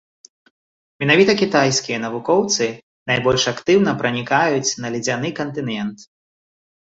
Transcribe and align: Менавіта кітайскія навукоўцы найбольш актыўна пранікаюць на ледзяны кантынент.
Менавіта 1.01 1.31
кітайскія 1.41 1.97
навукоўцы 2.05 2.65
найбольш 3.11 3.43
актыўна 3.53 3.91
пранікаюць 4.01 4.75
на 4.85 4.91
ледзяны 4.95 5.29
кантынент. 5.41 5.97